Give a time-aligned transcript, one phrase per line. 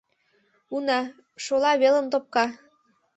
[0.75, 0.99] —Уна,
[1.43, 2.45] шола велым топка.